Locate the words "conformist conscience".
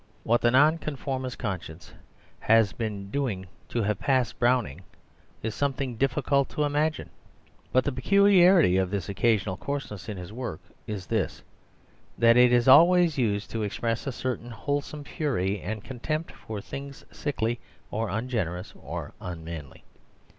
0.79-1.93